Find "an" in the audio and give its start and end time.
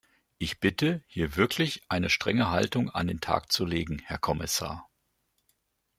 2.89-3.05